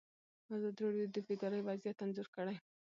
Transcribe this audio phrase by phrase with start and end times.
[0.55, 2.55] ازادي راډیو د بیکاري وضعیت انځور کړی.